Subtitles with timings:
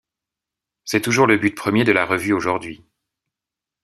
[0.83, 2.83] C'est toujours le but premier de la revue aujourd'hui.